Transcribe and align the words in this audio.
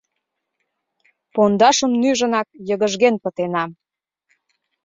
Пондашым 1.33 1.91
нӱжынак, 2.01 2.47
йыгыжген 2.67 3.15
пытенам. 3.23 3.69